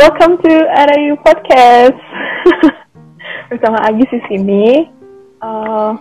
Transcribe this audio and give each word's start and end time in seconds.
welcome 0.00 0.40
to 0.40 0.48
RAU 0.64 1.12
Podcast. 1.20 2.00
Bersama 3.52 3.84
Agis 3.84 4.08
di 4.08 4.20
sini. 4.32 4.88
Uh, 5.44 5.92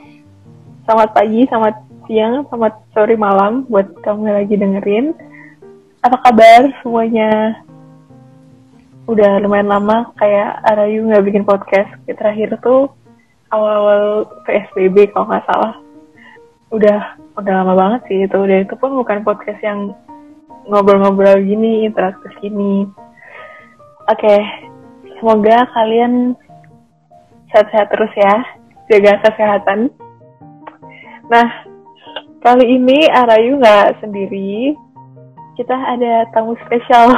selamat 0.88 1.12
pagi, 1.12 1.44
selamat 1.52 1.76
siang, 2.08 2.48
selamat 2.48 2.80
sore 2.96 3.20
malam 3.20 3.68
buat 3.68 3.92
kamu 4.00 4.24
yang 4.24 4.38
lagi 4.40 4.56
dengerin. 4.56 5.06
Apa 6.00 6.16
kabar 6.16 6.72
semuanya? 6.80 7.60
Udah 9.04 9.44
lumayan 9.44 9.68
lama 9.68 10.16
kayak 10.16 10.64
RAU 10.64 11.04
nggak 11.12 11.26
bikin 11.28 11.44
podcast. 11.44 11.92
Terakhir 12.08 12.56
tuh 12.64 12.88
awal-awal 13.52 14.32
PSBB 14.48 15.12
kalau 15.12 15.28
nggak 15.28 15.44
salah. 15.44 15.76
Udah 16.72 17.20
udah 17.36 17.52
lama 17.52 17.76
banget 17.76 18.02
sih 18.08 18.20
itu. 18.24 18.40
Dan 18.48 18.64
itu 18.64 18.80
pun 18.80 18.96
bukan 18.96 19.28
podcast 19.28 19.60
yang 19.60 19.92
ngobrol-ngobrol 20.72 21.36
gini, 21.44 21.84
interaktif 21.84 22.32
gini. 22.40 22.88
Oke, 24.10 24.26
okay. 24.26 24.42
semoga 25.22 25.70
kalian 25.70 26.34
sehat-sehat 27.54 27.94
terus 27.94 28.10
ya, 28.18 28.36
jaga 28.90 29.22
kesehatan. 29.22 29.94
Nah, 31.30 31.46
kali 32.42 32.74
ini 32.74 33.06
Arayu 33.06 33.62
nggak 33.62 34.02
sendiri, 34.02 34.74
kita 35.54 35.78
ada 35.78 36.26
tamu 36.34 36.58
spesial 36.66 37.14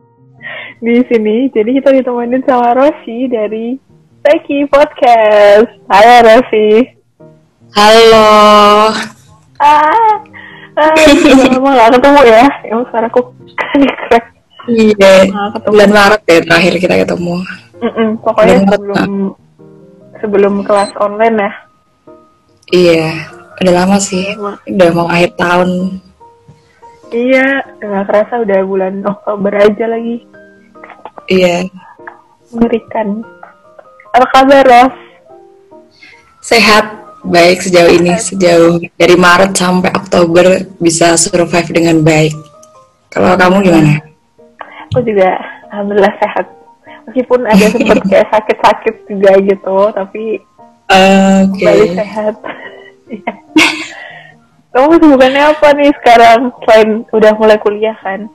di 0.88 1.04
sini. 1.04 1.52
Jadi 1.52 1.68
kita 1.84 1.92
ditemenin 1.92 2.48
sama 2.48 2.80
Rosi 2.80 3.28
dari 3.28 3.76
Teki 4.24 4.72
Podcast. 4.72 5.68
Hai 5.84 6.24
Rosi. 6.24 6.96
Halo. 7.76 8.32
Ah, 9.60 10.16
ah 10.80 10.96
lama 11.60 11.76
gak 11.76 11.92
ketemu 12.00 12.20
ya. 12.24 12.44
Emang 12.72 12.88
suaraku 12.88 13.36
kan 13.60 13.84
crack. 14.08 14.39
Iya. 14.70 15.14
Nah, 15.34 15.50
bulan 15.66 15.90
Maret 15.90 16.22
ya 16.26 16.38
terakhir 16.46 16.72
kita 16.78 16.94
ketemu. 17.02 17.34
Mm 17.80 17.90
-mm, 17.90 18.08
pokoknya 18.22 18.56
bulan 18.62 18.70
sebelum 18.70 19.12
sebelum 20.20 20.54
kelas 20.62 20.90
online 21.00 21.36
ya. 21.40 21.52
Iya, 22.70 23.06
udah 23.58 23.72
lama 23.74 23.96
sih. 23.98 24.24
Udah 24.70 24.88
mau 24.94 25.10
akhir 25.10 25.34
tahun. 25.34 25.98
Iya, 27.10 27.46
nggak 27.82 28.06
kerasa 28.06 28.34
udah 28.46 28.58
bulan 28.62 29.02
Oktober 29.02 29.52
aja 29.58 29.84
lagi. 29.90 30.22
Iya. 31.26 31.66
Mengerikan. 32.54 33.26
Apa 34.14 34.26
kabar, 34.30 34.62
Ros? 34.66 34.94
Sehat, 36.42 36.86
baik 37.26 37.62
sejauh 37.66 37.90
ini. 37.90 38.14
Sejauh 38.18 38.78
dari 38.94 39.14
Maret 39.18 39.58
sampai 39.58 39.90
Oktober 39.94 40.62
bisa 40.78 41.18
survive 41.18 41.70
dengan 41.74 41.98
baik. 42.02 42.34
Kalau 43.10 43.34
kamu 43.34 43.66
gimana? 43.66 44.09
Aku 44.90 45.06
juga 45.06 45.38
alhamdulillah 45.70 46.14
sehat. 46.18 46.46
Meskipun 47.06 47.46
ada 47.46 47.64
sempat 47.70 47.98
kayak 48.10 48.28
sakit-sakit 48.34 48.94
juga 49.06 49.30
gitu, 49.38 49.78
tapi 49.94 50.42
uh, 50.90 51.46
okay. 51.46 51.94
sehat. 51.94 52.34
Kamu 54.70 54.86
kesibukannya 54.94 55.42
apa 55.50 55.68
nih 55.74 55.90
sekarang 55.98 56.54
selain 56.62 57.02
udah 57.10 57.32
mulai 57.34 57.58
kuliah 57.58 57.96
kan? 58.02 58.30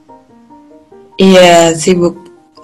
Iya, 1.15 1.71
sibuk. 1.71 2.15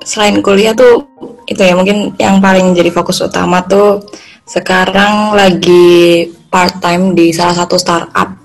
Selain 0.04 0.44
kuliah 0.44 0.76
tuh 0.76 1.08
itu 1.48 1.62
ya 1.62 1.76
mungkin 1.76 2.12
yang 2.20 2.44
paling 2.44 2.76
jadi 2.76 2.92
fokus 2.92 3.24
utama 3.24 3.64
tuh 3.64 4.04
sekarang 4.44 5.32
lagi 5.32 6.28
part 6.52 6.84
time 6.84 7.16
di 7.16 7.32
salah 7.32 7.64
satu 7.64 7.80
startup 7.80 8.36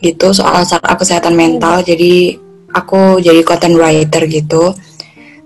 gitu 0.00 0.32
soal 0.32 0.64
startup 0.64 0.96
kesehatan 0.96 1.36
mental. 1.36 1.84
Jadi 1.84 2.47
aku 2.72 3.22
jadi 3.22 3.40
content 3.44 3.76
writer 3.76 4.24
gitu. 4.28 4.74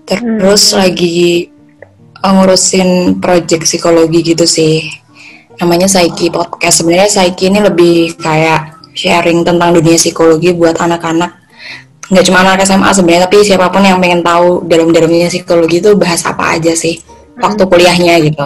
Terus 0.03 0.63
hmm. 0.73 0.79
lagi 0.79 1.47
ngurusin 2.23 3.19
project 3.19 3.67
psikologi 3.67 4.19
gitu 4.23 4.47
sih. 4.47 4.83
Namanya 5.59 5.85
Saiki 5.85 6.33
Podcast. 6.33 6.81
Sebenarnya 6.81 7.11
Saiki 7.11 7.51
ini 7.51 7.59
lebih 7.61 8.17
kayak 8.17 8.91
sharing 8.93 9.43
tentang 9.43 9.73
dunia 9.75 9.97
psikologi 9.97 10.53
buat 10.53 10.77
anak-anak 10.77 11.43
nggak 12.13 12.25
cuma 12.29 12.45
anak 12.45 12.61
SMA 12.67 12.89
sebenarnya 12.93 13.25
tapi 13.25 13.41
siapa 13.41 13.71
pun 13.73 13.81
yang 13.81 13.97
pengen 13.97 14.21
tahu 14.21 14.61
dalam-dalamnya 14.69 15.33
psikologi 15.33 15.81
itu 15.81 15.97
bahas 15.97 16.21
apa 16.27 16.59
aja 16.59 16.75
sih 16.77 17.01
waktu 17.41 17.63
kuliahnya 17.65 18.21
gitu 18.27 18.45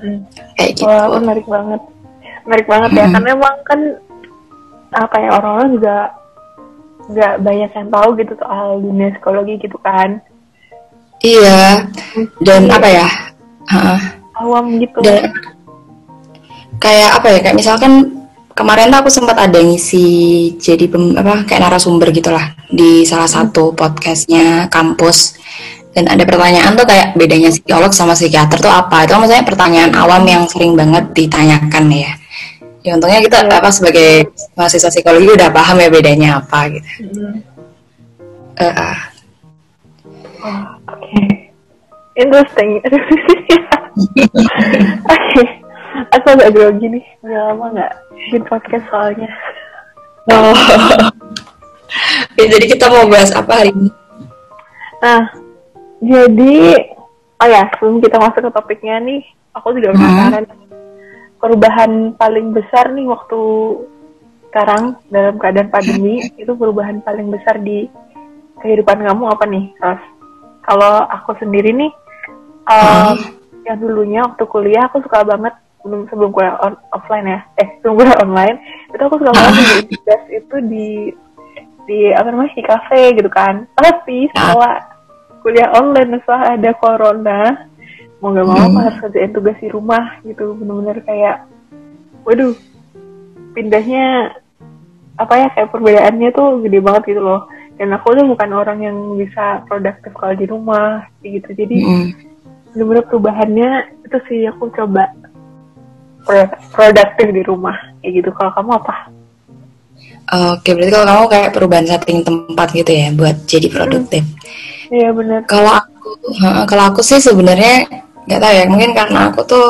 hmm. 0.00 0.18
kayak 0.56 0.70
gitu 0.78 0.88
Wah, 0.88 1.18
menarik 1.18 1.44
banget 1.44 1.80
menarik 2.46 2.66
banget 2.70 2.90
ya 2.96 3.06
karena 3.10 3.28
emang 3.34 3.56
kan 3.66 3.80
apa 4.94 5.16
ya 5.18 5.30
orang-orang 5.34 5.68
juga 5.76 5.96
nggak 7.06 7.34
banyak 7.42 7.70
yang 7.70 7.88
tahu 7.90 8.08
gitu 8.18 8.32
soal 8.38 8.82
dunia 8.82 9.08
psikologi 9.14 9.54
gitu 9.62 9.78
kan. 9.82 10.18
Iya. 11.22 11.86
Dan 12.42 12.68
apa 12.68 12.88
ya? 12.90 13.08
Uh, 13.66 13.98
awam 14.38 14.78
gitu. 14.78 14.98
Dan, 15.02 15.30
kayak 16.82 17.10
apa 17.22 17.26
ya? 17.32 17.38
Kayak 17.42 17.56
misalkan 17.56 17.92
kemarin 18.52 18.92
tuh 18.92 19.00
aku 19.06 19.10
sempat 19.10 19.36
ada 19.38 19.58
ngisi 19.58 20.06
jadi 20.58 20.86
pem, 20.90 21.16
apa 21.16 21.46
kayak 21.48 21.62
narasumber 21.66 22.12
gitulah 22.12 22.54
di 22.68 23.06
salah 23.06 23.30
satu 23.30 23.72
podcastnya 23.72 24.68
kampus. 24.68 25.38
Dan 25.96 26.12
ada 26.12 26.28
pertanyaan 26.28 26.76
tuh 26.76 26.84
kayak 26.84 27.16
bedanya 27.16 27.48
psikolog 27.48 27.88
sama 27.88 28.12
psikiater 28.12 28.60
tuh 28.60 28.68
apa? 28.68 29.08
Itu 29.08 29.16
maksudnya 29.16 29.48
pertanyaan 29.48 29.96
awam 29.96 30.28
yang 30.28 30.44
sering 30.44 30.76
banget 30.76 31.08
ditanyakan 31.16 31.88
ya 31.88 32.12
ya 32.86 32.94
untungnya 32.94 33.20
kita 33.26 33.38
ya. 33.42 33.58
apa 33.58 33.70
sebagai 33.74 34.30
mahasiswa 34.54 34.90
psikologi 34.94 35.34
udah 35.34 35.50
paham 35.50 35.82
ya 35.82 35.88
bedanya 35.90 36.28
apa 36.38 36.58
gitu 36.70 36.90
hmm. 37.02 37.42
uh, 38.62 38.70
oh, 38.70 38.94
oke 40.86 41.02
okay. 41.02 41.50
interesting 42.14 42.78
oke 42.86 43.02
okay 45.10 45.66
aku 46.12 46.26
agak 46.36 46.52
grogi 46.52 46.86
nih 46.98 47.04
udah 47.24 47.40
lama 47.52 47.64
nggak 47.72 47.92
bikin 48.12 48.42
podcast 48.48 48.84
soalnya 48.92 49.30
oh 50.32 50.56
ya, 52.38 52.44
jadi 52.44 52.64
kita 52.68 52.86
mau 52.92 53.06
bahas 53.08 53.32
apa 53.32 53.52
hari 53.64 53.72
ini 53.72 53.90
nah 55.00 55.22
jadi 56.02 56.56
oh 57.40 57.48
ya 57.48 57.62
sebelum 57.76 58.00
kita 58.02 58.16
masuk 58.20 58.40
ke 58.44 58.50
topiknya 58.52 58.96
nih 59.00 59.22
aku 59.56 59.76
juga 59.76 59.94
hmm. 59.94 59.98
penasaran 59.98 60.44
hmm. 60.44 60.64
Perubahan 61.46 62.18
paling 62.18 62.50
besar 62.50 62.90
nih 62.90 63.06
waktu 63.06 63.40
sekarang 64.50 64.98
dalam 65.14 65.38
keadaan 65.38 65.70
pandemi 65.70 66.26
itu 66.42 66.50
perubahan 66.58 66.98
paling 67.06 67.30
besar 67.30 67.62
di 67.62 67.86
kehidupan 68.58 69.06
kamu 69.06 69.30
apa 69.30 69.46
nih 69.46 69.70
Ros? 69.78 70.02
Kalau 70.66 71.06
aku 71.06 71.38
sendiri 71.38 71.70
nih 71.70 71.94
um, 72.66 73.14
hmm. 73.14 73.16
yang 73.62 73.78
dulunya 73.78 74.26
waktu 74.26 74.42
kuliah 74.50 74.90
aku 74.90 74.98
suka 75.06 75.22
banget 75.22 75.54
sebelum 75.78 76.10
sebelum 76.10 76.30
kuliah 76.34 76.58
on, 76.66 76.74
offline 76.90 77.30
ya 77.30 77.40
eh 77.62 77.78
sebelum 77.78 77.94
kuliah 78.02 78.18
online 78.26 78.56
itu 78.90 79.02
aku 79.06 79.16
suka 79.22 79.30
banget 79.30 79.62
di 79.70 79.82
tugas 79.94 80.22
itu 80.34 80.56
di 80.66 80.88
di 81.86 81.98
apa 82.10 82.34
namanya 82.34 82.58
di 82.58 82.64
kafe 82.66 83.14
gitu 83.14 83.30
kan 83.30 83.70
tapi 83.78 84.26
setelah 84.34 84.82
kuliah 85.46 85.70
online 85.78 86.18
setelah 86.26 86.58
ada 86.58 86.70
corona 86.82 87.70
mau 88.20 88.32
gak 88.32 88.48
mau 88.48 88.56
hmm. 88.56 88.76
harus 88.80 88.98
kerjain 89.04 89.32
tugas 89.32 89.56
di 89.60 89.68
rumah 89.68 90.04
gitu 90.24 90.56
bener-bener 90.56 90.98
kayak 91.04 91.36
waduh 92.24 92.56
pindahnya 93.52 94.32
apa 95.16 95.34
ya 95.36 95.46
kayak 95.52 95.68
perbedaannya 95.72 96.28
tuh 96.32 96.60
gede 96.64 96.78
banget 96.80 97.02
gitu 97.16 97.22
loh 97.24 97.48
dan 97.76 97.92
aku 97.92 98.16
tuh 98.16 98.24
bukan 98.24 98.50
orang 98.56 98.78
yang 98.80 98.96
bisa 99.20 99.64
produktif 99.68 100.12
kalau 100.16 100.32
di 100.32 100.46
rumah 100.48 101.04
gitu 101.20 101.48
jadi 101.52 101.76
mm. 101.76 102.06
bener-bener 102.72 103.04
perubahannya 103.08 103.70
itu 104.04 104.18
sih 104.28 104.40
aku 104.48 104.72
coba 104.72 105.12
produktif 106.72 107.28
di 107.32 107.42
rumah 107.44 107.76
kayak 108.00 108.24
gitu 108.24 108.30
kalau 108.36 108.52
kamu 108.56 108.72
apa 108.80 108.96
Oke, 110.26 110.74
berarti 110.74 110.90
kalau 110.90 111.06
kamu 111.06 111.24
kayak 111.30 111.50
perubahan 111.54 111.86
setting 111.86 112.18
tempat 112.26 112.68
gitu 112.74 112.90
ya 112.90 113.14
buat 113.14 113.36
jadi 113.46 113.70
produktif. 113.70 114.26
Iya 114.90 115.14
hmm. 115.14 115.18
benar. 115.22 115.40
Kalau 115.46 115.70
aku, 115.70 116.10
kalau 116.66 116.84
aku 116.90 117.00
sih 117.06 117.22
sebenarnya 117.22 117.86
nggak 118.26 118.40
tahu 118.42 118.52
ya, 118.52 118.64
mungkin 118.66 118.90
karena 118.92 119.20
aku 119.30 119.40
tuh 119.46 119.66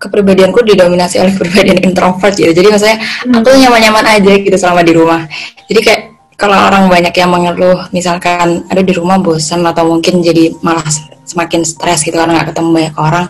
kepribadianku 0.00 0.60
didominasi 0.64 1.20
oleh 1.20 1.32
kepribadian 1.36 1.80
introvert 1.84 2.36
gitu. 2.36 2.52
Jadi 2.52 2.68
maksudnya 2.68 2.98
hmm. 3.00 3.40
aku 3.40 3.48
nyaman-nyaman 3.56 4.06
aja 4.06 4.32
gitu 4.40 4.56
selama 4.56 4.80
di 4.84 4.92
rumah. 4.96 5.24
Jadi 5.66 5.80
kayak 5.80 6.02
kalau 6.40 6.56
orang 6.56 6.88
banyak 6.88 7.12
yang 7.12 7.28
mengeluh, 7.28 7.84
misalkan 7.92 8.64
ada 8.72 8.80
di 8.80 8.92
rumah 8.96 9.20
bosan 9.20 9.60
atau 9.60 9.84
mungkin 9.84 10.24
jadi 10.24 10.56
malah 10.64 10.84
semakin 11.30 11.62
stres 11.62 12.02
gitu 12.02 12.18
karena 12.18 12.42
nggak 12.42 12.50
ketemu 12.50 12.68
banyak 12.74 12.96
orang 12.98 13.26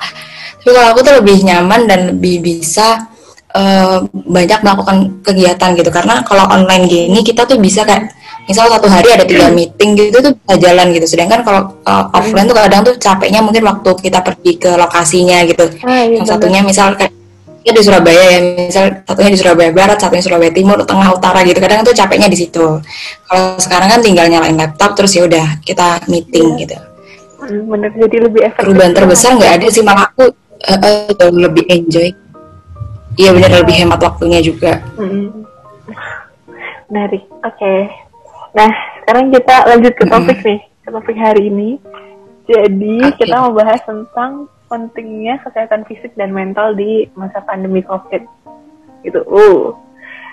tapi 0.60 0.70
kalau 0.76 0.88
aku 0.92 1.00
tuh 1.00 1.14
lebih 1.20 1.40
nyaman 1.40 1.88
dan 1.88 2.00
lebih 2.12 2.44
bisa 2.44 3.08
uh, 3.54 3.98
banyak 4.12 4.58
melakukan 4.62 4.96
kegiatan 5.22 5.70
gitu. 5.78 5.90
Karena 5.90 6.22
kalau 6.26 6.46
online 6.50 6.86
gini 6.86 7.20
kita 7.22 7.46
tuh 7.46 7.58
bisa 7.58 7.86
kayak 7.86 8.10
misal 8.48 8.66
satu 8.66 8.90
hari 8.90 9.14
ada 9.14 9.24
tiga 9.26 9.50
meeting 9.56 9.94
gitu 9.98 10.18
tuh 10.22 10.32
bisa 10.34 10.54
jalan 10.58 10.90
gitu. 10.94 11.06
Sedangkan 11.06 11.40
kalau 11.46 11.78
uh, 11.86 12.04
offline 12.14 12.46
tuh 12.50 12.56
kadang 12.56 12.80
tuh 12.82 12.94
capeknya 12.98 13.40
mungkin 13.42 13.62
waktu 13.66 13.90
kita 14.00 14.20
pergi 14.22 14.52
ke 14.58 14.70
lokasinya 14.74 15.42
gitu. 15.46 15.64
Ah, 15.86 16.02
iya, 16.04 16.18
yang 16.20 16.26
satunya 16.26 16.60
misal 16.62 16.94
kayak 16.98 17.12
ya 17.60 17.76
di 17.76 17.84
Surabaya 17.84 18.22
ya 18.24 18.40
misal 18.56 19.04
satunya 19.04 19.30
di 19.36 19.38
Surabaya 19.38 19.68
Barat 19.68 20.00
satunya 20.00 20.24
Surabaya 20.24 20.48
Timur 20.48 20.80
Tengah 20.82 21.12
Utara 21.12 21.44
gitu. 21.44 21.60
Kadang 21.60 21.84
tuh 21.84 21.92
capeknya 21.92 22.28
di 22.32 22.38
situ. 22.40 22.80
Kalau 23.28 23.46
sekarang 23.60 23.88
kan 23.92 24.00
tinggal 24.00 24.26
nyalain 24.32 24.56
laptop 24.56 24.96
terus 24.96 25.12
ya 25.12 25.28
udah 25.28 25.60
kita 25.60 26.00
meeting 26.08 26.56
Iya. 26.56 26.60
gitu. 26.64 26.76
Hmm, 27.40 27.72
bener 27.72 27.88
jadi 27.96 28.16
lebih 28.28 28.40
efektif 28.44 28.68
perubahan 28.68 28.92
terbesar 28.92 29.32
nggak 29.32 29.52
ada 29.58 29.66
sih 29.72 29.80
malah 29.80 30.12
aku 30.12 30.28
eh, 30.60 30.76
eh, 30.76 31.08
jauh 31.16 31.32
lebih 31.32 31.64
enjoy 31.72 32.12
iya 33.18 33.30
benar 33.34 33.50
lebih 33.62 33.74
hemat 33.80 34.00
waktunya 34.02 34.38
juga 34.42 34.78
Mm-mm. 34.98 35.50
Menarik. 36.90 37.22
Oke. 37.46 37.74
Nah, 38.50 38.70
sekarang 39.00 39.30
kita 39.30 39.56
lanjut 39.70 39.94
ke 39.94 40.04
topik 40.10 40.38
nih, 40.42 40.60
ke 40.82 40.88
topik 40.90 41.16
hari 41.16 41.46
ini. 41.46 41.78
Jadi, 42.50 42.98
Oke. 43.06 43.22
kita 43.22 43.46
mau 43.46 43.54
bahas 43.54 43.78
tentang 43.86 44.50
pentingnya 44.66 45.38
kesehatan 45.46 45.86
fisik 45.86 46.10
dan 46.18 46.34
mental 46.34 46.74
di 46.74 47.06
masa 47.14 47.38
pandemi 47.46 47.78
COVID. 47.86 48.26
Gitu. 49.06 49.22
Uh. 49.22 49.70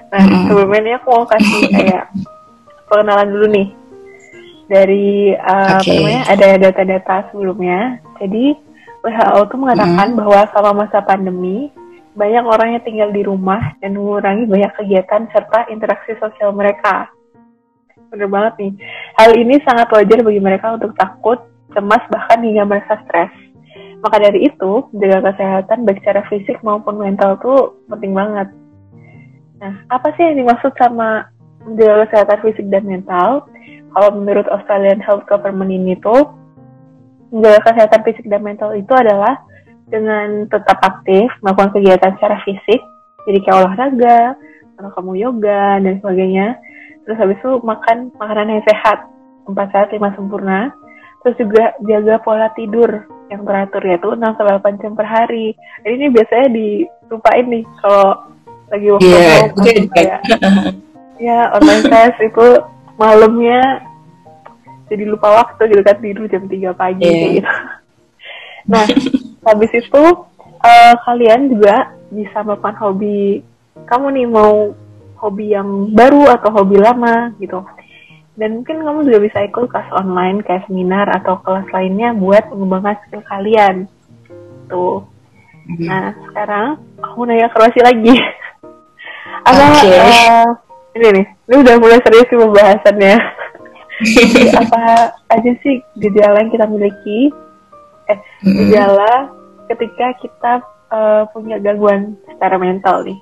Nah, 0.10 0.24
Mm-mm. 0.26 0.50
sebelumnya 0.50 0.80
ini 0.82 0.92
aku 0.98 1.08
mau 1.14 1.26
kasih 1.30 1.62
kayak 1.78 2.04
pengenalan 2.90 3.30
dulu 3.30 3.48
nih. 3.54 3.68
Dari 4.68 5.38
uh, 5.38 5.78
apa 5.78 5.86
Oke. 5.86 5.94
namanya? 5.94 6.22
Ada 6.26 6.48
data-data 6.58 7.16
sebelumnya. 7.30 8.02
Jadi, 8.18 8.58
WHO 9.06 9.40
tuh 9.46 9.60
mengatakan 9.62 10.18
bahwa 10.18 10.42
selama 10.52 10.84
masa 10.84 11.00
pandemi 11.06 11.70
banyak 12.18 12.46
orang 12.50 12.70
yang 12.74 12.84
tinggal 12.84 13.10
di 13.14 13.22
rumah 13.22 13.78
dan 13.78 13.94
mengurangi 13.94 14.50
banyak 14.50 14.74
kegiatan 14.74 15.30
serta 15.30 15.70
interaksi 15.70 16.18
sosial 16.18 16.50
mereka. 16.50 17.14
Bener 18.10 18.26
banget 18.26 18.54
nih. 18.58 18.72
Hal 19.22 19.32
ini 19.38 19.62
sangat 19.62 19.94
wajar 19.94 20.26
bagi 20.26 20.42
mereka 20.42 20.74
untuk 20.74 20.98
takut, 20.98 21.38
cemas, 21.78 22.02
bahkan 22.10 22.42
hingga 22.42 22.66
merasa 22.66 22.98
stres. 23.06 23.30
Maka 24.02 24.18
dari 24.18 24.50
itu, 24.50 24.90
menjaga 24.90 25.34
kesehatan 25.34 25.86
baik 25.86 26.02
secara 26.02 26.22
fisik 26.26 26.58
maupun 26.66 26.98
mental 26.98 27.38
tuh 27.38 27.78
penting 27.86 28.18
banget. 28.18 28.50
Nah, 29.62 29.74
apa 29.94 30.14
sih 30.18 30.26
yang 30.26 30.42
dimaksud 30.42 30.74
sama 30.78 31.30
menjaga 31.66 32.10
kesehatan 32.10 32.40
fisik 32.42 32.66
dan 32.74 32.86
mental? 32.90 33.46
Kalau 33.94 34.10
menurut 34.14 34.46
Australian 34.50 35.02
Health 35.02 35.26
Government 35.30 35.70
ini 35.70 35.94
tuh, 36.02 36.34
menjaga 37.30 37.62
kesehatan 37.70 38.02
fisik 38.06 38.26
dan 38.26 38.42
mental 38.42 38.74
itu 38.74 38.94
adalah 38.94 39.38
dengan 39.88 40.46
tetap 40.52 40.78
aktif 40.84 41.32
melakukan 41.40 41.72
kegiatan 41.80 42.12
secara 42.20 42.44
fisik 42.44 42.84
jadi 43.28 43.44
kayak 43.44 43.58
olahraga 43.60 44.20
atau 44.80 44.90
kamu 44.96 45.12
yoga 45.20 45.84
dan 45.84 46.00
sebagainya. 46.00 46.48
Terus 47.04 47.18
habis 47.20 47.38
itu 47.44 47.52
makan 47.60 48.12
makanan 48.16 48.56
yang 48.56 48.64
sehat 48.64 49.04
empat 49.48 49.68
sehat 49.76 49.88
lima 49.92 50.16
sempurna. 50.16 50.72
Terus 51.24 51.36
juga 51.36 51.76
jaga 51.84 52.24
pola 52.24 52.48
tidur 52.56 53.04
yang 53.28 53.44
teratur 53.44 53.84
yaitu 53.84 54.16
6 54.16 54.24
sampai 54.40 54.56
8 54.64 54.80
jam 54.80 54.96
per 54.96 55.08
hari. 55.08 55.52
Jadi 55.84 55.94
ini 56.00 56.08
biasanya 56.08 56.48
dilupain 56.56 57.46
nih 57.52 57.64
kalau 57.84 58.08
lagi 58.72 58.88
waktu 58.92 59.12
home 59.12 59.48
itu 59.52 59.60
atau 59.64 59.88
kayak 59.96 60.20
ya 61.20 61.40
online 61.56 61.84
class 61.88 62.16
itu 62.20 62.48
malamnya 63.00 63.60
jadi 64.88 65.04
lupa 65.04 65.44
waktu 65.44 65.72
gitu 65.72 65.84
kan 65.84 65.98
tidur 66.00 66.26
jam 66.32 66.48
3 66.48 66.72
pagi 66.76 67.04
kayak 67.04 67.32
gitu. 67.44 67.52
Nah 68.68 68.86
habis 69.48 69.72
itu 69.72 70.04
eh, 70.62 70.94
kalian 71.08 71.56
juga 71.56 71.96
bisa 72.12 72.44
melakukan 72.44 72.76
hobi 72.80 73.44
kamu 73.88 74.08
nih 74.20 74.28
mau 74.28 74.76
hobi 75.18 75.56
yang 75.56 75.92
baru 75.96 76.30
atau 76.38 76.50
hobi 76.54 76.78
lama 76.78 77.34
gitu. 77.42 77.64
Dan 78.38 78.62
mungkin 78.62 78.86
kamu 78.86 79.10
juga 79.10 79.20
bisa 79.26 79.38
ikut 79.50 79.66
kelas 79.66 79.90
online 79.98 80.46
kayak 80.46 80.70
seminar 80.70 81.10
atau 81.10 81.42
kelas 81.42 81.66
lainnya 81.74 82.14
buat 82.14 82.46
mengembangkan 82.54 83.02
skill 83.06 83.26
kalian. 83.26 83.90
Tuh. 84.70 85.02
Nah 85.82 86.14
sekarang 86.30 86.78
aku 87.02 87.26
nanya 87.26 87.50
ke 87.50 87.58
Rosi 87.58 87.82
lagi. 87.82 88.14
Apa 89.48 89.64
Oke. 89.74 89.90
eh, 89.90 90.48
ini 91.02 91.08
nih 91.18 91.26
ini 91.50 91.56
udah 91.66 91.76
mulai 91.82 92.00
serius 92.06 92.30
sih 92.30 92.38
pembahasannya. 92.38 93.16
Apa 94.62 94.82
aja 95.34 95.52
sih 95.66 95.82
gejala 95.98 96.46
yang 96.46 96.54
kita 96.54 96.66
miliki? 96.70 97.34
Eh 98.08 98.20
Mm-mm. 98.46 98.70
gejala 98.70 99.34
ketika 99.68 100.08
kita 100.20 100.54
eh, 100.92 101.24
punya 101.32 101.60
gangguan 101.60 102.16
secara 102.26 102.56
mental 102.58 103.04
nih 103.04 103.20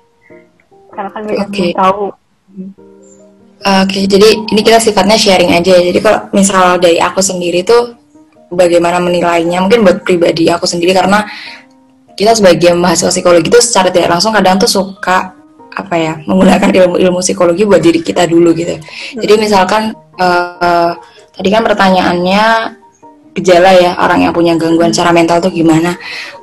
karena 0.94 1.10
kan 1.12 1.22
banyak 1.26 1.48
Oke. 1.50 1.58
yang 1.60 1.76
tahu 1.76 2.06
Oke, 3.66 4.04
jadi 4.04 4.46
ini 4.52 4.60
kita 4.60 4.78
sifatnya 4.78 5.16
sharing 5.16 5.50
aja 5.56 5.80
ya. 5.80 5.88
Jadi 5.90 5.98
kalau 6.04 6.28
misal 6.30 6.76
dari 6.76 7.00
aku 7.00 7.24
sendiri 7.24 7.64
tuh 7.64 7.96
bagaimana 8.52 9.00
menilainya, 9.00 9.64
mungkin 9.64 9.82
buat 9.82 10.04
pribadi 10.04 10.46
aku 10.52 10.68
sendiri 10.68 10.92
karena 10.92 11.24
kita 12.14 12.36
sebagai 12.36 12.76
mahasiswa 12.76 13.10
psikologi 13.10 13.48
itu 13.48 13.60
secara 13.64 13.88
tidak 13.88 14.12
langsung 14.12 14.32
kadang 14.36 14.60
tuh 14.60 14.68
suka 14.68 15.36
apa 15.76 15.94
ya 15.96 16.16
menggunakan 16.24 16.68
ilmu-ilmu 16.72 17.20
psikologi 17.20 17.68
buat 17.68 17.80
diri 17.80 18.00
kita 18.04 18.28
dulu 18.28 18.52
gitu. 18.56 18.76
Jadi 19.18 19.34
misalkan 19.40 19.96
eh, 20.20 20.92
tadi 21.32 21.48
kan 21.48 21.64
pertanyaannya 21.64 22.44
gejala 23.36 23.70
ya 23.76 23.92
orang 24.00 24.24
yang 24.24 24.32
punya 24.32 24.56
gangguan 24.56 24.92
secara 24.92 25.12
mental 25.12 25.40
tuh 25.44 25.52
gimana? 25.52 25.96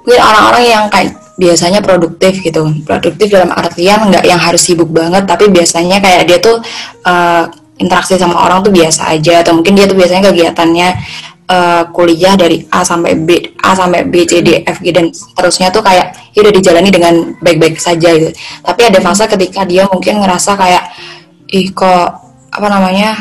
Mungkin 0.03 0.21
orang-orang 0.21 0.63
yang 0.67 0.83
kayak 0.91 1.15
biasanya 1.33 1.81
produktif 1.81 2.45
gitu, 2.45 2.61
produktif 2.85 3.27
dalam 3.33 3.49
artian 3.49 4.05
nggak 4.05 4.21
yang 4.21 4.37
harus 4.37 4.61
sibuk 4.61 4.91
banget, 4.93 5.25
tapi 5.25 5.49
biasanya 5.49 5.97
kayak 5.97 6.29
dia 6.29 6.37
tuh 6.37 6.61
eh, 7.07 7.43
interaksi 7.81 8.19
sama 8.21 8.37
orang 8.37 8.61
tuh 8.61 8.69
biasa 8.69 9.09
aja, 9.17 9.41
atau 9.41 9.57
mungkin 9.57 9.73
dia 9.73 9.89
tuh 9.89 9.97
biasanya 9.97 10.29
kegiatannya 10.29 10.87
eh, 11.49 11.83
kuliah 11.89 12.37
dari 12.37 12.61
A 12.69 12.85
sampai 12.85 13.17
B, 13.17 13.57
A 13.65 13.73
sampai 13.73 14.05
B, 14.05 14.29
C, 14.29 14.45
D, 14.45 14.61
F, 14.61 14.77
G 14.83 14.93
dan 14.93 15.09
seterusnya 15.09 15.73
tuh 15.73 15.81
kayak 15.81 16.13
ya 16.37 16.45
udah 16.45 16.53
dijalani 16.53 16.89
dengan 16.93 17.33
baik-baik 17.41 17.81
saja 17.81 18.13
gitu. 18.13 18.29
Tapi 18.61 18.81
ada 18.93 19.01
fase 19.01 19.25
ketika 19.25 19.65
dia 19.65 19.89
mungkin 19.89 20.21
ngerasa 20.21 20.53
kayak 20.53 20.83
ih 21.49 21.73
kok 21.73 22.21
apa 22.53 22.67
namanya 22.69 23.17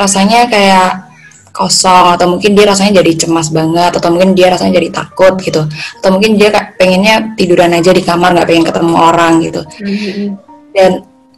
rasanya 0.00 0.48
kayak 0.48 1.09
kosong 1.50 2.14
atau 2.14 2.26
mungkin 2.30 2.54
dia 2.54 2.66
rasanya 2.70 3.02
jadi 3.02 3.26
cemas 3.26 3.50
banget 3.50 3.92
atau 3.98 4.08
mungkin 4.14 4.32
dia 4.38 4.50
rasanya 4.50 4.78
jadi 4.78 4.88
takut 4.90 5.34
gitu. 5.42 5.66
Atau 6.00 6.10
mungkin 6.14 6.38
dia 6.38 6.48
kayak 6.54 6.78
pengennya 6.78 7.34
tiduran 7.34 7.74
aja 7.74 7.90
di 7.90 8.02
kamar 8.02 8.34
nggak 8.34 8.48
pengen 8.48 8.64
ketemu 8.66 8.94
orang 8.94 9.32
gitu. 9.42 9.62
Dan 10.70 10.90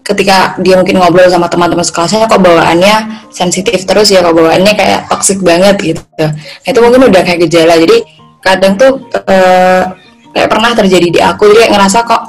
ketika 0.03 0.59
dia 0.59 0.75
mungkin 0.75 0.99
ngobrol 0.99 1.31
sama 1.31 1.47
teman-teman 1.47 1.87
sekelasnya 1.87 2.27
kok 2.27 2.43
bawaannya 2.43 3.27
sensitif 3.31 3.87
terus 3.87 4.11
ya 4.11 4.21
kok 4.21 4.35
bawaannya 4.35 4.75
kayak 4.75 5.07
toxic 5.09 5.39
banget 5.41 5.77
gitu. 5.81 6.03
Nah, 6.19 6.35
itu 6.67 6.79
mungkin 6.83 7.09
udah 7.09 7.23
kayak 7.23 7.47
gejala. 7.49 7.79
Jadi 7.79 8.03
kadang 8.43 8.75
tuh 8.75 8.99
eh, 9.15 9.83
kayak 10.35 10.49
pernah 10.51 10.71
terjadi 10.75 11.09
di 11.09 11.21
aku. 11.23 11.49
Jadi 11.51 11.67
kayak 11.67 11.73
ngerasa 11.79 11.99
kok 12.05 12.23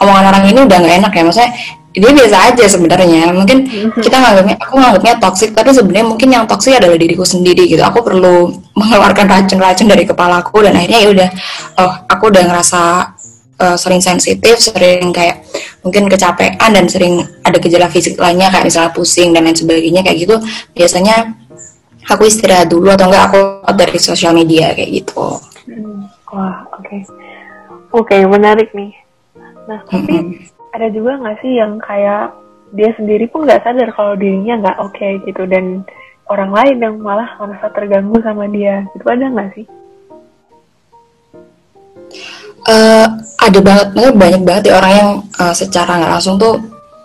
omongan 0.00 0.24
orang 0.32 0.44
ini 0.50 0.60
udah 0.66 0.78
nggak 0.80 0.96
enak 1.04 1.12
ya. 1.14 1.22
Maksudnya 1.22 1.52
dia 1.90 2.10
biasa 2.14 2.36
aja 2.54 2.64
sebenarnya 2.70 3.34
mungkin 3.34 3.66
kita 3.98 4.14
nganggapnya 4.14 4.56
aku 4.62 4.74
nganggapnya 4.78 5.14
toxic 5.18 5.50
tapi 5.50 5.74
sebenarnya 5.74 6.06
mungkin 6.06 6.28
yang 6.30 6.44
toxic 6.46 6.78
adalah 6.78 6.94
diriku 6.94 7.26
sendiri 7.26 7.66
gitu 7.66 7.82
aku 7.82 8.06
perlu 8.06 8.54
mengeluarkan 8.78 9.26
racun-racun 9.26 9.90
dari 9.90 10.06
kepalaku 10.06 10.62
dan 10.62 10.78
akhirnya 10.78 10.98
ya 11.02 11.08
udah 11.10 11.28
oh 11.82 11.92
aku 12.06 12.30
udah 12.30 12.42
ngerasa 12.46 12.82
uh, 13.60 13.76
sering 13.76 14.00
sensitif, 14.00 14.56
sering 14.56 15.12
kayak 15.12 15.44
mungkin 15.84 16.08
kecapean 16.08 16.70
dan 16.72 16.86
sering 16.88 17.20
ada 17.44 17.60
gejala 17.60 17.92
fisik 17.92 18.16
lainnya 18.16 18.48
kayak 18.48 18.70
misalnya 18.70 18.90
pusing 18.96 19.36
dan 19.36 19.44
lain 19.44 19.56
sebagainya 19.56 20.00
kayak 20.00 20.18
gitu 20.24 20.36
biasanya 20.72 21.36
aku 22.08 22.26
istirahat 22.26 22.72
dulu 22.72 22.90
atau 22.90 23.06
enggak 23.12 23.24
aku 23.30 23.40
dari 23.76 23.98
sosial 24.00 24.32
media 24.32 24.72
kayak 24.72 25.04
gitu. 25.04 25.38
Hmm, 25.68 26.08
Wah, 26.32 26.66
oke. 26.74 26.96
Oke, 27.90 28.16
menarik 28.26 28.70
nih. 28.74 28.94
Nah, 29.66 29.82
tapi 29.86 30.10
Mm-mm. 30.10 30.59
Ada 30.70 30.86
juga 30.90 31.18
nggak 31.18 31.38
sih 31.42 31.52
yang 31.58 31.78
kayak 31.82 32.34
dia 32.70 32.90
sendiri 32.94 33.26
pun 33.26 33.46
nggak 33.46 33.66
sadar 33.66 33.90
kalau 33.94 34.14
dirinya 34.14 34.62
nggak 34.62 34.78
oke 34.78 35.08
gitu 35.26 35.42
dan 35.50 35.82
orang 36.30 36.50
lain 36.54 36.76
yang 36.78 36.94
malah 37.02 37.26
merasa 37.42 37.68
terganggu 37.74 38.22
sama 38.22 38.46
dia. 38.46 38.86
Itu 38.94 39.06
ada 39.10 39.26
nggak 39.26 39.50
sih? 39.58 39.66
Eh, 42.70 43.06
ada 43.40 43.58
banget, 43.64 43.86
maksudnya 43.96 44.14
banyak 44.14 44.42
banget 44.46 44.62
ya 44.70 44.74
orang 44.78 44.92
yang 44.94 45.10
eh, 45.42 45.54
secara 45.56 45.90
nggak 45.98 46.12
langsung 46.14 46.36
tuh 46.38 46.54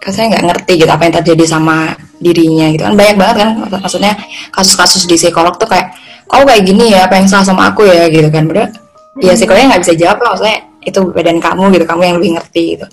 rasanya 0.06 0.38
nggak 0.38 0.46
ngerti 0.54 0.74
gitu 0.86 0.92
apa 0.94 1.04
yang 1.10 1.16
terjadi 1.18 1.44
sama 1.50 1.78
dirinya 2.22 2.70
gitu 2.70 2.84
kan 2.86 2.94
banyak 2.94 3.18
banget 3.18 3.36
kan 3.42 3.50
maksudnya 3.82 4.14
kasus-kasus 4.54 5.10
di 5.10 5.18
psikolog 5.18 5.58
tuh 5.58 5.66
kayak 5.66 5.98
kau 6.30 6.46
kayak 6.46 6.62
gini 6.62 6.94
ya 6.94 7.10
apa 7.10 7.18
yang 7.18 7.26
salah 7.26 7.42
sama 7.42 7.74
aku 7.74 7.90
ya 7.90 8.06
gitu 8.14 8.30
kan 8.30 8.46
bener 8.46 8.70
ya 9.18 9.34
psikolognya 9.34 9.76
nggak 9.76 9.82
bisa 9.82 9.94
jawab 9.98 10.18
lah 10.22 10.30
maksudnya 10.38 10.60
itu 10.86 11.00
badan 11.12 11.42
kamu 11.42 11.74
gitu 11.74 11.86
kamu 11.90 12.02
yang 12.06 12.16
lebih 12.22 12.32
ngerti 12.38 12.64
gitu. 12.78 12.86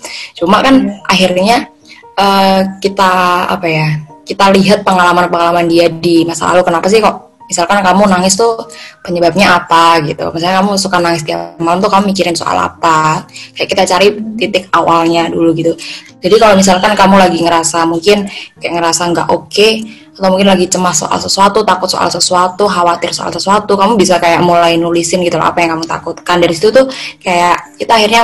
Cuma 0.43 0.59
kan 0.65 0.89
akhirnya 1.05 1.69
eh, 2.17 2.61
kita 2.81 3.11
apa 3.53 3.67
ya 3.69 3.87
kita 4.23 4.49
lihat 4.55 4.81
pengalaman-pengalaman 4.87 5.67
dia 5.67 5.91
di 5.91 6.23
masa 6.23 6.51
lalu 6.51 6.63
kenapa 6.63 6.87
sih 6.87 7.03
kok 7.03 7.33
misalkan 7.43 7.83
kamu 7.83 8.07
nangis 8.07 8.33
tuh 8.33 8.55
penyebabnya 9.03 9.61
apa 9.61 10.01
gitu. 10.07 10.31
Misalnya 10.33 10.63
kamu 10.63 10.79
suka 10.79 10.97
nangis 10.97 11.21
tiap 11.27 11.59
malam 11.59 11.83
tuh 11.83 11.91
kamu 11.91 12.09
mikirin 12.09 12.33
soal 12.33 12.55
apa. 12.55 13.27
Kayak 13.53 13.69
kita 13.69 13.83
cari 13.85 14.07
titik 14.39 14.63
awalnya 14.73 15.27
dulu 15.29 15.53
gitu. 15.53 15.75
Jadi 16.23 16.35
kalau 16.39 16.55
misalkan 16.55 16.95
kamu 16.95 17.19
lagi 17.19 17.39
ngerasa 17.43 17.83
mungkin 17.83 18.25
kayak 18.57 18.73
ngerasa 18.79 19.01
nggak 19.11 19.27
oke 19.27 19.69
atau 20.13 20.29
mungkin 20.29 20.45
lagi 20.45 20.69
cemas 20.69 21.01
soal 21.01 21.17
sesuatu 21.17 21.65
takut 21.65 21.89
soal 21.89 22.05
sesuatu 22.09 22.69
khawatir 22.69 23.09
soal 23.09 23.33
sesuatu 23.33 23.73
kamu 23.73 23.97
bisa 23.97 24.21
kayak 24.21 24.45
mulai 24.45 24.77
nulisin 24.77 25.25
gitu 25.25 25.41
loh 25.41 25.49
apa 25.49 25.65
yang 25.65 25.73
kamu 25.77 25.85
takutkan 25.89 26.37
dari 26.37 26.53
situ 26.53 26.69
tuh 26.69 26.85
kayak 27.17 27.77
kita 27.81 27.97
akhirnya 27.97 28.23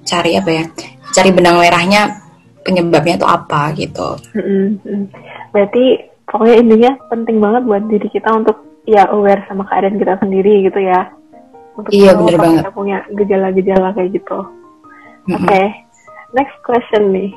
cari 0.00 0.40
apa 0.40 0.50
ya 0.50 0.64
cari 1.12 1.30
benang 1.34 1.60
merahnya 1.60 2.22
penyebabnya 2.64 3.16
itu 3.20 3.26
apa 3.28 3.72
gitu. 3.74 4.08
Berarti 5.50 5.84
pokoknya 6.28 6.56
intinya 6.60 6.92
penting 7.08 7.36
banget 7.40 7.62
buat 7.66 7.82
diri 7.88 8.08
kita 8.12 8.28
untuk 8.30 8.56
ya 8.86 9.08
aware 9.10 9.42
sama 9.48 9.64
keadaan 9.66 9.96
kita 9.98 10.14
sendiri 10.20 10.68
gitu 10.68 10.80
ya. 10.80 11.08
Untuk 11.74 11.90
Iya, 11.90 12.12
bener 12.16 12.36
kalau 12.36 12.44
banget. 12.44 12.60
kita 12.62 12.72
punya 12.76 12.98
gejala-gejala 13.16 13.88
kayak 13.96 14.10
gitu. 14.12 14.38
Mm-mm. 15.28 15.36
Oke, 15.46 15.62
next 16.36 16.56
question 16.64 17.12
nih. 17.12 17.30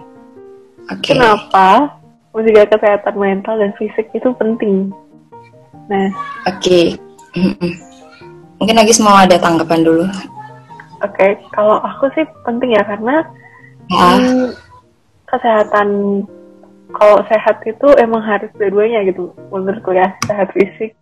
oke 0.92 1.00
Kenapa 1.16 1.96
menjaga 2.34 2.76
kesehatan 2.78 3.16
mental 3.16 3.56
dan 3.62 3.72
fisik 3.78 4.10
itu 4.12 4.30
penting? 4.38 4.90
Nah, 5.88 6.10
oke. 6.50 6.98
Mm-mm. 7.34 7.74
mungkin 8.62 8.78
lagi 8.78 8.94
mau 9.02 9.18
ada 9.18 9.36
tanggapan 9.42 9.82
dulu. 9.82 10.06
Oke, 11.04 11.36
kalau 11.52 11.82
aku 11.82 12.08
sih 12.16 12.24
penting 12.46 12.78
ya 12.78 12.84
karena 12.86 13.26
ya. 13.92 14.08
hmm, 14.16 14.54
kesehatan 15.28 15.90
kalau 16.94 17.20
sehat 17.28 17.60
itu 17.66 17.88
emang 18.00 18.22
harus 18.24 18.48
dua-duanya 18.56 19.04
gitu. 19.10 19.34
Menurutku 19.50 19.92
ya 19.92 20.14
sehat 20.30 20.54
fisik 20.54 20.94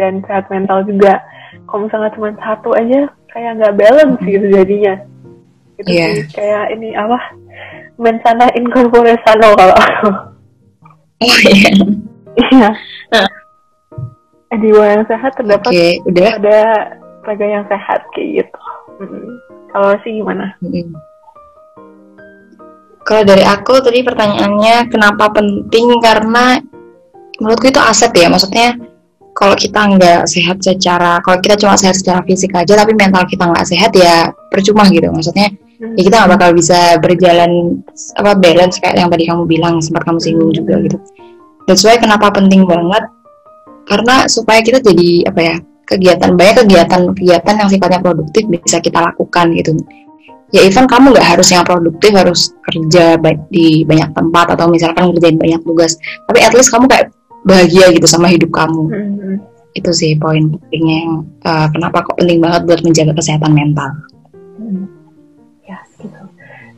dan 0.00 0.24
sehat 0.26 0.48
mental 0.50 0.82
juga. 0.88 1.20
Kalau 1.68 1.86
misalnya 1.86 2.10
cuma 2.16 2.32
satu 2.40 2.72
aja 2.74 3.06
kayak 3.30 3.60
nggak 3.60 3.76
balance 3.76 4.18
gitu 4.24 4.46
jadinya. 4.50 4.94
Itu 5.76 5.88
Iya. 5.92 6.06
sih 6.16 6.24
kayak 6.32 6.64
ini 6.72 6.96
apa 6.96 7.18
mensana 8.00 8.48
incorpore 8.56 9.14
sano 9.22 9.52
kalau 9.54 9.76
aku 9.76 10.08
oh 11.22 11.38
iya. 11.48 11.70
Iya. 12.36 12.70
Nah. 13.12 13.28
jiwa 14.56 14.84
yang 14.88 15.04
sehat 15.04 15.36
terdapat 15.36 15.68
oke 15.68 15.88
udah. 16.08 16.30
pada 16.40 16.60
raga 17.26 17.46
yang 17.46 17.64
sehat 17.68 18.00
kayak 18.16 18.44
gitu. 18.44 18.60
Mm. 18.96 19.32
kalau 19.68 19.92
sih 20.00 20.12
gimana? 20.16 20.56
Mm-mm. 20.64 20.96
Kalau 23.06 23.22
dari 23.22 23.44
aku 23.44 23.78
tadi 23.84 24.00
pertanyaannya 24.02 24.90
kenapa 24.90 25.30
penting? 25.30 26.00
Karena 26.00 26.58
menurutku 27.38 27.68
itu 27.68 27.78
aset 27.78 28.10
ya. 28.16 28.26
Maksudnya 28.32 28.74
kalau 29.36 29.52
kita 29.52 29.80
nggak 29.94 30.24
sehat 30.24 30.64
secara 30.64 31.20
kalau 31.20 31.38
kita 31.44 31.60
cuma 31.60 31.76
sehat 31.76 31.94
secara 31.94 32.24
fisik 32.24 32.56
aja 32.56 32.72
tapi 32.72 32.96
mental 32.96 33.28
kita 33.28 33.44
nggak 33.44 33.68
sehat 33.68 33.92
ya 33.92 34.32
percuma 34.48 34.88
gitu. 34.88 35.12
Maksudnya 35.12 35.52
ya 35.80 36.02
kita 36.08 36.14
nggak 36.24 36.32
bakal 36.38 36.50
bisa 36.56 36.78
berjalan 37.00 37.80
apa 38.16 38.32
balance 38.36 38.80
kayak 38.80 38.96
yang 38.96 39.10
tadi 39.12 39.24
kamu 39.28 39.42
bilang 39.44 39.74
sempat 39.84 40.02
kamu 40.08 40.18
singgung 40.20 40.50
juga 40.52 40.80
gitu 40.80 40.96
that's 41.68 41.84
why 41.84 41.96
kenapa 42.00 42.32
penting 42.32 42.64
banget 42.64 43.04
karena 43.86 44.26
supaya 44.26 44.64
kita 44.64 44.82
jadi 44.82 45.30
apa 45.30 45.40
ya 45.40 45.56
kegiatan 45.86 46.34
banyak 46.34 46.66
kegiatan 46.66 47.00
kegiatan 47.14 47.54
yang 47.54 47.68
sifatnya 47.70 48.00
produktif 48.02 48.42
bisa 48.50 48.82
kita 48.82 48.98
lakukan 48.98 49.54
gitu 49.54 49.78
ya 50.50 50.62
even 50.66 50.86
kamu 50.90 51.14
nggak 51.14 51.26
harus 51.36 51.48
yang 51.52 51.62
produktif 51.62 52.10
harus 52.14 52.54
kerja 52.66 53.18
di 53.50 53.86
banyak 53.86 54.10
tempat 54.14 54.56
atau 54.58 54.66
misalkan 54.70 55.12
ngerjain 55.12 55.38
banyak 55.38 55.60
tugas 55.62 55.98
tapi 56.26 56.42
at 56.42 56.54
least 56.54 56.72
kamu 56.74 56.90
kayak 56.90 57.12
bahagia 57.46 57.94
gitu 57.94 58.06
sama 58.10 58.26
hidup 58.26 58.50
kamu 58.50 58.90
Mm-mm. 58.90 59.34
itu 59.78 59.90
sih 59.94 60.18
poin 60.18 60.50
pentingnya 60.50 60.96
yang 61.06 61.14
uh, 61.46 61.66
kenapa 61.70 62.02
kok 62.02 62.18
penting 62.18 62.42
banget 62.42 62.66
buat 62.66 62.80
menjaga 62.82 63.12
kesehatan 63.14 63.54
mental 63.54 63.90
Hmm. 64.56 64.88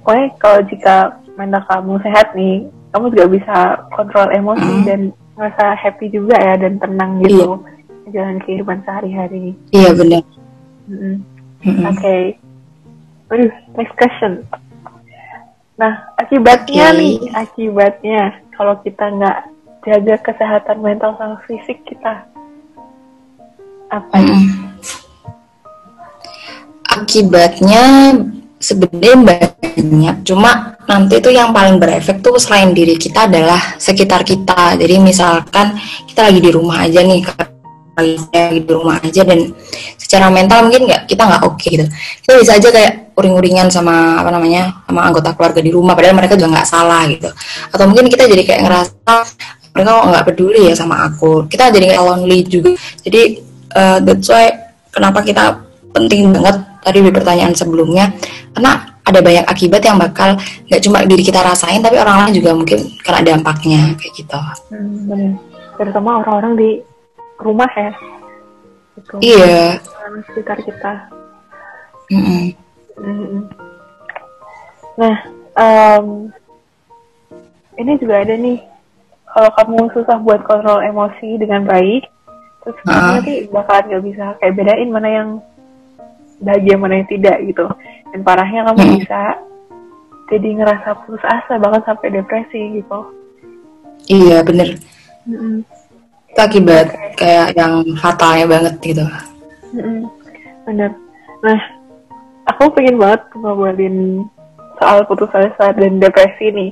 Pokoknya 0.09 0.29
kalau 0.41 0.61
jika 0.73 0.97
mental 1.37 1.61
kamu 1.69 2.00
sehat 2.00 2.33
nih, 2.33 2.65
kamu 2.97 3.12
juga 3.12 3.27
bisa 3.29 3.57
kontrol 3.93 4.33
emosi 4.33 4.65
Hmm. 4.65 4.85
dan 4.88 5.00
merasa 5.37 5.77
happy 5.77 6.09
juga 6.09 6.33
ya 6.41 6.57
dan 6.57 6.81
tenang 6.81 7.21
gitu 7.21 7.61
jalan 8.09 8.41
kehidupan 8.41 8.81
sehari-hari. 8.88 9.53
iya 9.69 9.93
benar 9.93 10.25
Mm-mm. 10.88 11.21
Mm-mm. 11.61 11.85
Oke. 11.93 12.41
Waduh, 13.29 13.53
next 13.77 13.93
question. 14.00 14.49
Nah, 15.77 16.09
akibatnya 16.17 16.88
Oke. 16.88 16.97
nih, 16.97 17.15
akibatnya 17.37 18.21
kalau 18.57 18.81
kita 18.81 19.12
nggak 19.12 19.38
jaga 19.85 20.17
kesehatan 20.25 20.81
mental 20.81 21.12
sama 21.21 21.37
fisik 21.45 21.85
kita, 21.85 22.25
apa? 23.93 24.17
Mm-mm. 24.17 24.73
akibatnya 26.88 27.85
sebenarnya 28.59 29.15
banyak 29.78 30.16
cuma 30.26 30.75
nanti 30.88 31.20
itu 31.20 31.30
yang 31.30 31.54
paling 31.54 31.78
berefek 31.78 32.18
tuh 32.25 32.40
selain 32.40 32.75
diri 32.75 32.99
kita 32.99 33.28
adalah 33.30 33.78
sekitar 33.78 34.25
kita. 34.25 34.75
Jadi 34.75 34.99
misalkan 34.99 35.76
kita 36.08 36.26
lagi 36.26 36.40
di 36.40 36.50
rumah 36.50 36.82
aja 36.82 37.00
nih 37.04 37.23
lagi 37.99 38.62
di 38.62 38.70
rumah 38.70 39.02
aja 39.02 39.26
dan 39.26 39.50
secara 39.99 40.30
mental 40.30 40.70
mungkin 40.70 40.87
nggak 40.87 41.11
kita 41.11 41.23
nggak 41.26 41.42
oke 41.44 41.66
gitu. 41.66 41.85
Kita 42.25 42.32
bisa 42.38 42.52
aja 42.56 42.68
kayak 42.70 42.92
uring-uringan 43.18 43.68
sama 43.68 44.23
apa 44.23 44.30
namanya 44.30 44.87
sama 44.87 45.00
anggota 45.02 45.35
keluarga 45.35 45.61
di 45.61 45.70
rumah 45.75 45.99
padahal 45.99 46.14
mereka 46.14 46.38
juga 46.38 46.58
nggak 46.58 46.68
salah 46.68 47.02
gitu. 47.11 47.28
Atau 47.75 47.85
mungkin 47.90 48.06
kita 48.06 48.25
jadi 48.30 48.42
kayak 48.47 48.61
ngerasa 48.66 49.14
mereka 49.75 49.90
nggak 50.11 50.25
peduli 50.26 50.61
ya 50.70 50.75
sama 50.78 51.06
aku. 51.06 51.47
Kita 51.50 51.70
jadi 51.75 51.94
kayak 51.94 52.02
lonely 52.02 52.38
juga. 52.47 52.70
Jadi 53.02 53.23
uh, 53.75 53.99
that's 54.02 54.30
why 54.30 54.47
kenapa 54.94 55.23
kita 55.26 55.58
penting 55.92 56.30
banget 56.30 56.56
tadi 56.80 56.99
di 57.02 57.11
pertanyaan 57.11 57.52
sebelumnya 57.52 58.14
karena 58.54 58.98
ada 59.09 59.21
banyak 59.21 59.45
akibat 59.49 59.81
yang 59.81 59.97
bakal 59.97 60.37
nggak 60.69 60.83
cuma 60.85 61.03
diri 61.05 61.23
kita 61.25 61.41
rasain 61.41 61.81
tapi 61.81 61.97
orang 61.97 62.29
lain 62.29 62.38
juga 62.38 62.50
mungkin 62.53 62.79
kena 63.00 63.21
dampaknya 63.25 63.97
kayak 63.97 64.12
gitu 64.15 64.38
Hmm, 64.69 65.09
bener. 65.09 65.33
Terutama 65.79 66.21
orang-orang 66.21 66.55
di 66.55 66.71
rumah 67.38 67.71
ya. 67.73 67.93
Gitu. 68.99 69.15
iya 69.23 69.79
Orang 70.03 70.21
sekitar 70.27 70.59
kita. 70.61 70.93
Mm-mm. 72.11 72.50
Mm-mm. 72.99 73.43
Nah, 74.99 75.15
em, 75.55 76.07
ini 77.79 77.93
juga 78.03 78.27
ada 78.27 78.35
nih. 78.35 78.59
Kalau 79.29 79.50
kamu 79.55 79.87
susah 79.95 80.19
buat 80.19 80.43
kontrol 80.43 80.83
emosi 80.83 81.38
dengan 81.38 81.62
baik, 81.62 82.11
terus 82.65 82.79
Ah. 82.91 83.21
nanti 83.23 83.47
bakalan 83.47 83.85
nggak 83.87 84.05
bisa 84.09 84.25
kayak 84.43 84.57
bedain 84.59 84.91
mana 84.91 85.09
yang 85.09 85.29
bahagia 86.43 86.75
mana 86.75 86.99
yang 86.99 87.09
tidak 87.12 87.37
gitu. 87.47 87.65
Dan 88.11 88.21
parahnya 88.23 88.65
kamu 88.67 88.81
Mm. 88.81 88.95
bisa 89.00 89.21
jadi 90.29 90.49
ngerasa 90.61 90.88
putus 91.03 91.25
asa 91.25 91.57
bahkan 91.57 91.83
sampai 91.85 92.12
depresi 92.12 92.61
gitu. 92.77 93.00
iya 94.07 94.41
bener 94.41 94.77
Mm-mm. 95.25 95.61
itu 96.29 96.41
akibat 96.41 96.87
kayak 97.15 97.53
yang 97.53 97.81
fatalnya 97.97 98.47
banget 98.47 98.75
gitu 98.81 99.05
Mm-mm. 99.69 100.09
Bener. 100.65 100.93
Nah, 101.41 101.61
aku 102.47 102.69
pengen 102.73 102.97
banget 102.97 103.25
ngobrolin 103.35 104.25
soal 104.77 105.00
putus 105.05 105.33
asa 105.33 105.73
dan 105.73 105.97
depresi 105.97 106.49
nih. 106.49 106.71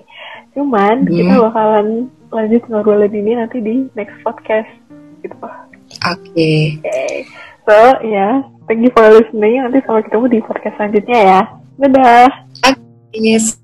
Cuman 0.52 1.05
Hmm. 1.05 1.12
kita 1.12 1.35
bakalan 1.40 1.88
lanjut 2.28 2.62
ngobrolin 2.69 3.09
ini 3.11 3.33
nanti 3.35 3.61
di 3.61 3.88
next 3.93 4.16
podcast. 4.21 4.69
Gitu. 5.21 5.33
Oke. 5.33 5.52
oke 6.05 6.52
So, 7.64 7.76
ya, 8.00 8.45
thank 8.66 8.82
you 8.82 8.92
for 8.92 9.06
listening. 9.11 9.62
Nanti 9.62 9.82
sampai 9.82 10.04
ketemu 10.06 10.25
di 10.30 10.38
podcast 10.42 10.75
selanjutnya 10.78 11.18
ya. 11.18 11.40
Dadah. 11.80 12.30
yes 13.16 13.56